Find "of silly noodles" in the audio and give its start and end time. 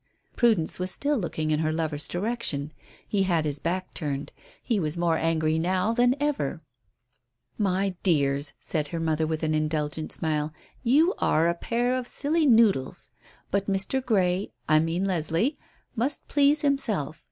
11.95-13.11